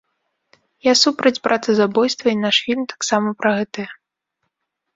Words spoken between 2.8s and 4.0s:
таксама пра гэтае.